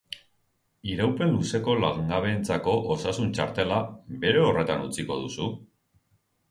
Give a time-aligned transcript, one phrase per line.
[0.93, 3.79] Iraupen luzeko langabeentzako osasun-txartela,
[4.27, 5.57] bere horretan utziko duzu?